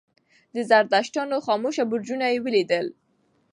[0.55, 2.87] د زردشتانو خاموشه برجونه یې ولیدل.